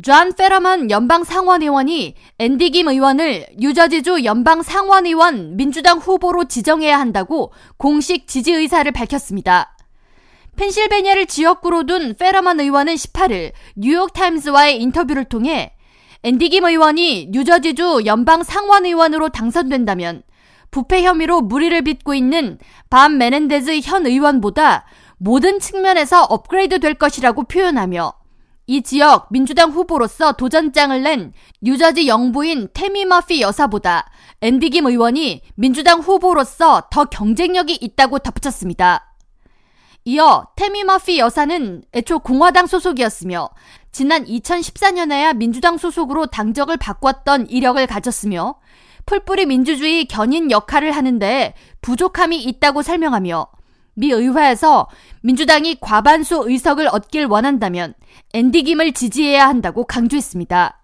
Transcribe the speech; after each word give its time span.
존 0.00 0.32
페터먼 0.32 0.90
연방 0.90 1.22
상원의원이 1.22 2.14
앤디 2.38 2.70
김 2.70 2.88
의원을 2.88 3.44
뉴저지주 3.58 4.24
연방 4.24 4.62
상원의원 4.62 5.58
민주당 5.58 5.98
후보로 5.98 6.44
지정해야 6.44 6.98
한다고 6.98 7.52
공식 7.76 8.26
지지 8.26 8.52
의사를 8.52 8.90
밝혔습니다. 8.90 9.76
펜실베니아를 10.56 11.26
지역구로 11.26 11.84
둔 11.84 12.14
페터먼 12.14 12.60
의원은 12.60 12.94
18일 12.94 13.52
뉴욕타임스와의 13.76 14.80
인터뷰를 14.80 15.24
통해 15.26 15.74
앤디 16.22 16.48
김 16.48 16.64
의원이 16.64 17.28
뉴저지주 17.30 18.04
연방 18.06 18.42
상원의원으로 18.44 19.28
당선된다면 19.28 20.22
부패 20.70 21.02
혐의로 21.02 21.42
물의를 21.42 21.82
빚고 21.82 22.14
있는 22.14 22.58
밥 22.88 23.18
메넨데즈 23.18 23.80
현 23.84 24.06
의원보다 24.06 24.86
모든 25.18 25.60
측면에서 25.60 26.24
업그레이드 26.24 26.80
될 26.80 26.94
것이라고 26.94 27.44
표현하며 27.44 28.21
이 28.72 28.80
지역 28.80 29.26
민주당 29.30 29.70
후보로서 29.70 30.32
도전장을 30.32 31.02
낸 31.02 31.34
뉴저지 31.60 32.08
영부인 32.08 32.70
테미 32.72 33.04
머피 33.04 33.42
여사보다 33.42 34.10
앤디 34.40 34.70
김 34.70 34.86
의원이 34.86 35.42
민주당 35.56 36.00
후보로서 36.00 36.84
더 36.90 37.04
경쟁력이 37.04 37.74
있다고 37.82 38.20
덧붙였습니다. 38.20 39.14
이어 40.06 40.46
테미 40.56 40.84
머피 40.84 41.18
여사는 41.18 41.82
애초 41.94 42.20
공화당 42.20 42.66
소속이었으며 42.66 43.50
지난 43.90 44.24
2014년에야 44.24 45.36
민주당 45.36 45.76
소속으로 45.76 46.24
당적을 46.28 46.78
바꿨던 46.78 47.50
이력을 47.50 47.86
가졌으며 47.86 48.54
풀뿌리 49.04 49.44
민주주의 49.44 50.06
견인 50.06 50.50
역할을 50.50 50.92
하는데 50.92 51.52
부족함이 51.82 52.42
있다고 52.42 52.80
설명하며 52.80 53.48
미 53.94 54.10
의회에서 54.10 54.88
민주당이 55.22 55.76
과반수 55.80 56.44
의석을 56.46 56.88
얻길 56.88 57.26
원한다면 57.26 57.94
앤디 58.32 58.62
김을 58.64 58.92
지지해야 58.92 59.46
한다고 59.46 59.84
강조했습니다. 59.84 60.78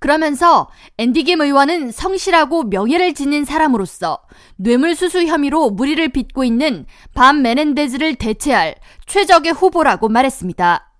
그러면서 0.00 0.68
앤디 0.96 1.24
김 1.24 1.42
의원은 1.42 1.92
성실하고 1.92 2.64
명예를 2.64 3.12
지닌 3.12 3.44
사람으로서 3.44 4.18
뇌물수수 4.56 5.26
혐의로 5.26 5.70
무리를 5.70 6.08
빚고 6.08 6.42
있는 6.42 6.86
밤 7.14 7.42
메넨데즈를 7.42 8.14
대체할 8.14 8.76
최적의 9.06 9.52
후보라고 9.52 10.08
말했습니다. 10.08 10.90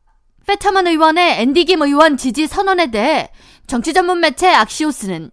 페터먼 0.47 0.87
의원의 0.87 1.41
앤디 1.41 1.65
김 1.65 1.83
의원 1.83 2.17
지지 2.17 2.47
선언에 2.47 2.91
대해 2.91 3.31
정치 3.67 3.95
전문 3.95 4.21
매체 4.21 4.49
악시오스는 4.49 5.31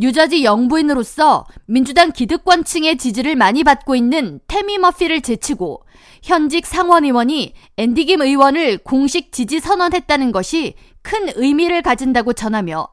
뉴저지 0.00 0.44
영부인으로서 0.44 1.44
민주당 1.66 2.12
기득권층의 2.12 2.98
지지를 2.98 3.34
많이 3.34 3.64
받고 3.64 3.96
있는 3.96 4.38
테미 4.46 4.78
머피를 4.78 5.22
제치고 5.22 5.82
현직 6.22 6.66
상원의원이 6.66 7.52
앤디 7.76 8.04
김 8.04 8.22
의원을 8.22 8.78
공식 8.78 9.32
지지 9.32 9.58
선언했다는 9.58 10.30
것이 10.30 10.74
큰 11.02 11.28
의미를 11.34 11.82
가진다고 11.82 12.32
전하며 12.32 12.86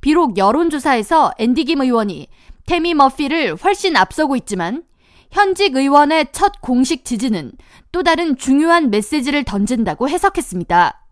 비록 0.00 0.38
여론조사에서 0.38 1.32
앤디 1.38 1.64
김 1.64 1.82
의원이 1.82 2.28
테미 2.64 2.94
머피를 2.94 3.56
훨씬 3.56 3.94
앞서고 3.94 4.34
있지만 4.36 4.84
현직 5.30 5.76
의원의 5.76 6.28
첫 6.32 6.62
공식 6.62 7.04
지지는 7.04 7.52
또 7.92 8.02
다른 8.02 8.38
중요한 8.38 8.88
메시지를 8.88 9.44
던진다고 9.44 10.08
해석했습니다. 10.08 11.07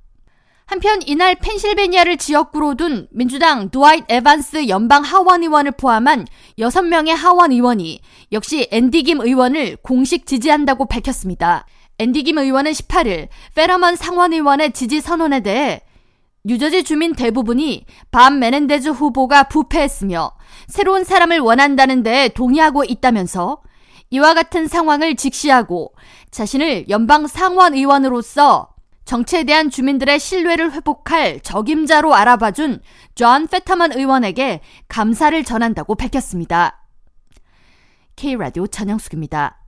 한편 0.69 1.01
이날 1.07 1.37
펜실베니아를 1.37 2.17
지역구로 2.17 2.75
둔 2.75 3.07
민주당 3.13 3.71
드와이트 3.71 4.07
에반스 4.09 4.69
연방 4.69 5.05
하원 5.05 5.45
의원을 5.45 5.71
포함한 5.71 6.27
6명의 6.59 7.15
하원 7.15 7.53
의원이 7.53 8.01
역시 8.33 8.69
앤디 8.73 9.05
김 9.05 9.21
의원을 9.21 9.77
공식 9.77 10.27
지지한다고 10.27 10.87
밝혔습니다. 10.87 11.67
앤디 11.99 12.25
김 12.25 12.39
의원은 12.39 12.73
18일 12.73 13.29
페터먼 13.55 13.95
상원 13.95 14.33
의원의 14.33 14.73
지지 14.73 15.01
선언에 15.01 15.41
대해 15.41 15.83
뉴저지 16.43 16.83
주민 16.83 17.15
대부분이 17.15 17.87
밥 18.11 18.41
메넨데즈 18.41 18.89
후보가 18.89 19.45
부패했으며 19.45 20.33
새로운 20.67 21.05
사람을 21.05 21.39
원한다는 21.39 22.03
데 22.03 22.29
동의하고 22.31 22.83
있다면서 22.83 23.63
이와 24.11 24.35
같은 24.35 24.67
상황을 24.67 25.15
직시하고 25.15 25.95
자신을 26.33 26.89
연방 26.89 27.29
상원 27.29 27.75
의원으로서 27.75 28.76
정치에 29.07 29.45
대한 29.45 29.71
주민들의 29.71 30.19
신뢰를 30.19 30.73
회복할 30.73 31.41
적임자로 31.41 32.15
알아봐준 32.15 32.81
존 33.15 33.47
페터먼 33.47 33.93
의원에게 33.93 34.61
감사를 34.89 35.43
전한다고 35.45 35.95
밝혔습니다. 35.95 36.85
K라디오 38.17 38.67
전영숙입니다. 38.67 39.61